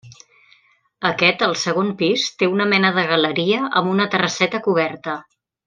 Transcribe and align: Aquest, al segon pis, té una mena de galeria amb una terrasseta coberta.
Aquest, 1.09 1.43
al 1.47 1.53
segon 1.65 1.91
pis, 1.99 2.25
té 2.41 2.49
una 2.55 2.67
mena 2.73 2.91
de 2.97 3.05
galeria 3.13 3.61
amb 3.83 3.93
una 3.95 4.09
terrasseta 4.17 4.65
coberta. 4.71 5.21